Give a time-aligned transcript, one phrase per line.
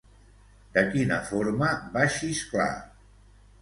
[0.77, 2.71] De quina forma va xisclar?